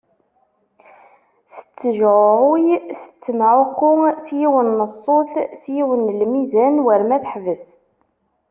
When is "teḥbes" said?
7.23-7.65